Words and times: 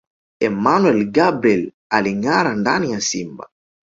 Emmanuel 0.47 1.01
Gabriel 1.11 1.71
Alingâara 1.89 2.55
ndani 2.55 2.91
ya 2.91 3.01
Simba 3.01 3.49